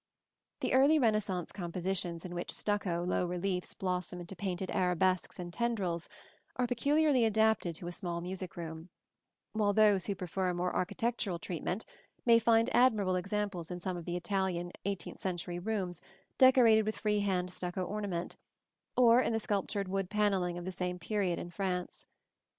[0.61, 6.09] ]The early Renaissance compositions in which stucco low reliefs blossom into painted arabesques and tendrils,
[6.55, 8.89] are peculiarly adapted to a small music room;
[9.53, 11.85] while those who prefer a more architectural treatment
[12.25, 16.01] may find admirable examples in some of the Italian eighteenth century rooms
[16.39, 18.37] decorated with free hand stucco ornament,
[18.97, 22.07] or in the sculptured wood panelling of the same period in France.